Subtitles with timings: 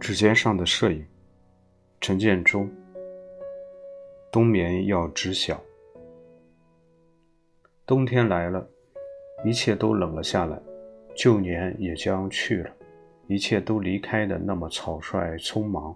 [0.00, 1.04] 指尖上的摄影，
[2.00, 2.66] 陈建州。
[4.32, 5.60] 冬眠要知晓，
[7.84, 8.66] 冬天来了，
[9.44, 10.58] 一切都冷了下来，
[11.14, 12.70] 旧年也将去了，
[13.26, 15.94] 一切都离开的那么草率匆忙。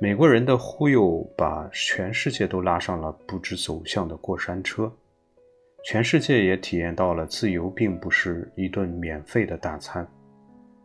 [0.00, 4.90] 美国人的忽悠把全世界都拉上了不知走向的过山车，
[5.84, 10.06] 全世界也体验到了自由并不是一顿免费的大餐。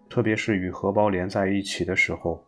[0.09, 2.43] 特别是与荷包连在一起的时候，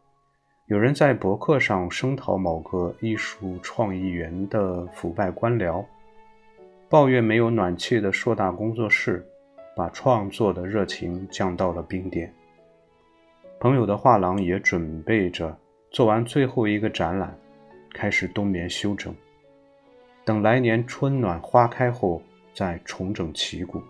[0.67, 5.83] 有人在博客上声讨某个艺术创意园的腐败官僚，
[6.89, 9.25] 抱怨没有暖气的硕大工作室，
[9.75, 12.33] 把创作的热情降到了冰点。
[13.59, 15.57] 朋友的画廊也准备着
[15.89, 17.35] 做完最后一个展览，
[17.93, 19.13] 开始冬眠休整，
[20.23, 22.21] 等来年春暖花开后
[22.53, 23.81] 再重整旗鼓。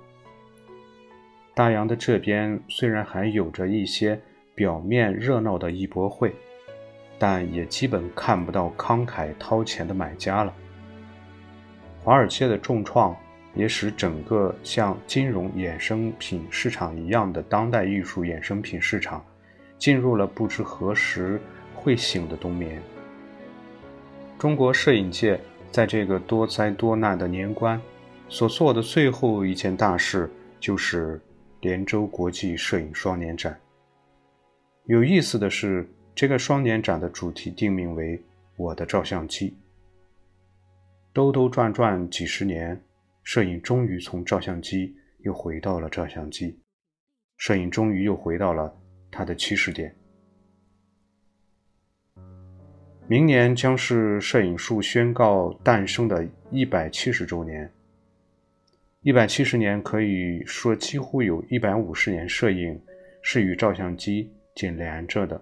[1.57, 4.21] 大洋的这边虽然还有着一些
[4.53, 6.31] 表面热闹的艺博会，
[7.17, 10.53] 但也基本看不到慷慨掏钱的买家了。
[12.03, 13.17] 华尔街的重创
[13.55, 19.25] 也使整个像金融衍生品市场一样的当代艺术衍生品市场，
[19.79, 21.41] 进入了不知何时
[21.73, 22.79] 会醒的冬眠。
[24.37, 25.39] 中国摄影界
[25.71, 27.81] 在这个多灾多难的年关，
[28.29, 31.19] 所做的最后一件大事就是。
[31.67, 33.59] 连州国际摄影双年展。
[34.85, 38.23] 有意思的是，这个双年展的主题定名为
[38.55, 39.53] “我的照相机”。
[41.11, 42.81] 兜兜转转几十年，
[43.21, 44.95] 摄影终于从照相机
[45.25, 46.57] 又回到了照相机，
[47.35, 48.73] 摄影终于又回到了
[49.11, 49.93] 它的起始点。
[53.09, 57.69] 明年将是摄影术宣告诞生的一百七十周年。
[59.03, 62.77] 一百七十年，可以说几乎有一百五十年，摄影
[63.21, 65.39] 是与照相机紧连着的。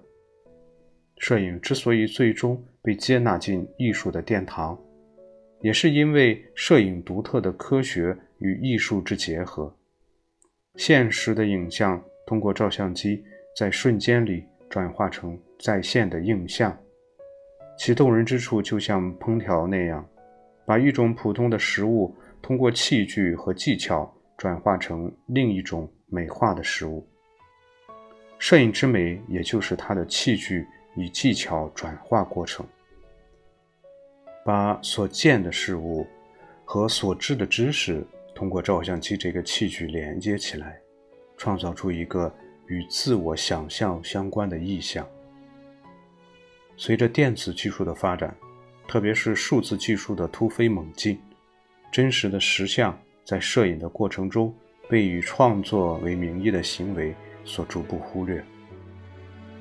[1.18, 4.78] 摄影之所以最终被接纳进艺术的殿堂，
[5.62, 9.74] 也是因为摄影独特的科学与艺术之结合。
[10.76, 13.24] 现实的影像通过照相机
[13.58, 16.78] 在瞬间里转化成在线的影像，
[17.80, 20.06] 其动人之处就像烹调那样，
[20.66, 22.14] 把一种普通的食物。
[22.46, 27.04] 通过器具和技巧转化成另一种美化的事物。
[28.38, 30.64] 摄影之美，也就是它的器具
[30.96, 32.64] 与技巧转化过程，
[34.46, 36.06] 把所见的事物
[36.64, 40.80] 和所知的知识通过照相机这个器具连接起来，
[41.38, 42.32] 创造出一个
[42.68, 45.04] 与自我想象相关的意象。
[46.78, 48.38] 随着电子技术的发展，
[48.88, 51.20] 特别是数字技术的突飞猛进。
[51.96, 54.54] 真实的实像在摄影的过程中
[54.90, 58.44] 被以创作为名义的行为所逐步忽略。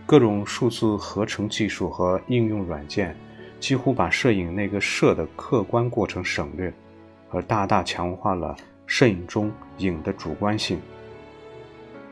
[0.05, 3.17] 各种数字合成技术和应用软件
[3.61, 6.75] 几乎把摄影那个摄的客观过程省略，
[7.31, 10.81] 而大大强化了摄影中影的主观性。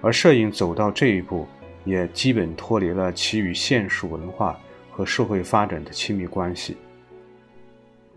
[0.00, 1.48] 而摄影走到这一步，
[1.84, 4.56] 也基本脱离了其与现实文化
[4.88, 6.76] 和社会发展的亲密关系。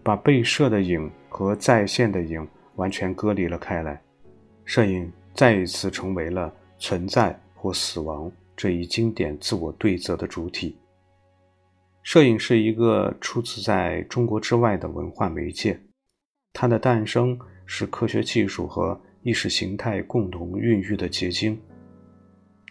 [0.05, 3.99] 把被摄的影和在线的影完全割离了开来，
[4.63, 10.77] 摄影再一次成为了存在或死亡这一经典自我对择的主体。
[12.03, 15.75] 摄影是一个出自在中国之外的文化媒介，
[16.53, 17.35] 它的诞生
[17.65, 21.59] 是科学技术和意识形态共同孕育的结晶。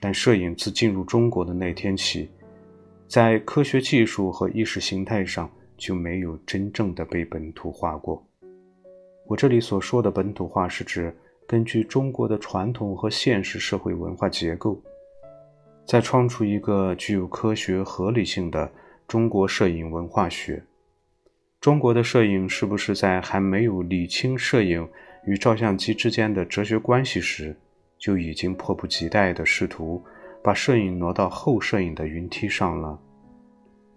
[0.01, 2.31] 但摄影自进入中国的那天起，
[3.09, 5.51] 在科学技术和意识形态上。
[5.77, 8.25] 就没有真正的被本土化过。
[9.27, 11.15] 我这里所说的本土化，是指
[11.47, 14.81] 根据中国的传统和现实社会文化结构，
[15.87, 18.71] 再创出一个具有科学合理性的
[19.09, 20.63] 中国摄影文化学。
[21.61, 24.87] 中国的摄影是不是在还没有理清摄影
[25.25, 27.57] 与照相机之间的哲学关系时，
[27.99, 30.05] 就已经迫不及待地试图
[30.43, 33.01] 把摄影挪到后摄影的云梯上了？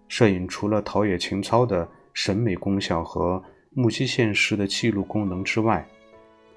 [0.08, 5.86] 摄影除了陶冶情操的审美功效和目击现实的记录功能之外，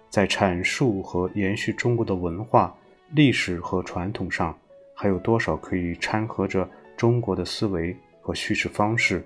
[0.10, 2.76] 在阐述和延续中国的文化、
[3.12, 4.58] 历史和传统上，
[4.96, 6.68] 还有多少可以掺和着
[6.98, 9.24] 中国的思维和叙事方式，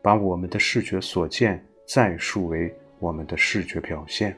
[0.00, 4.36] 把我们的视觉所见再述为我们的视觉表现？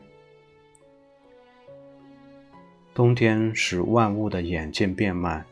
[2.95, 5.45] 冬天使万物的眼见变慢，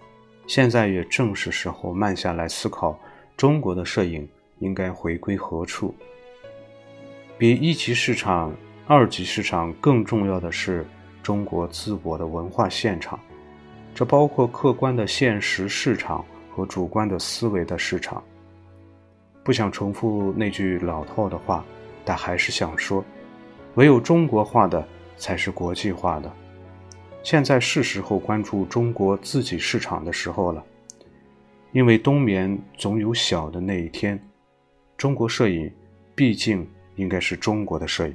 [0.46, 2.98] 现在也正是时候慢下来思考。
[3.42, 4.28] 中国的摄影
[4.60, 5.92] 应该回归何处？
[7.36, 8.54] 比一级市场、
[8.86, 10.86] 二级市场更重要的是
[11.24, 13.18] 中国自我的文化现场，
[13.96, 16.24] 这包括客观的现实市场
[16.54, 18.22] 和主观的思维的市场。
[19.42, 21.64] 不想重复那句老套的话，
[22.04, 23.04] 但还是想说：
[23.74, 24.86] 唯有中国化的
[25.16, 26.32] 才是国际化的。
[27.24, 30.64] 现在是时候关注中国自己市场的时候了，
[31.72, 34.18] 因为冬眠总有小的那一天。
[34.96, 35.70] 中国摄影
[36.14, 36.66] 毕竟
[36.96, 38.14] 应该是中国的摄影。